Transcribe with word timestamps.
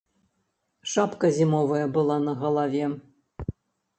Шапка 0.93 1.29
зімовая 1.37 1.85
была 1.97 2.17
на 2.25 2.33
галаве. 2.41 2.85